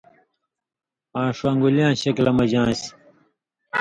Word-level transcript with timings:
آں 1.19 1.29
ݜُو 1.37 1.45
انگولِیاں 1.51 1.93
شکلہ 2.01 2.31
مژ 2.37 2.51
آن٘سیۡ۔ 2.61 2.91